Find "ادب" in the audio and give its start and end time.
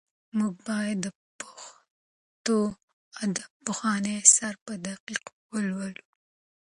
3.23-3.51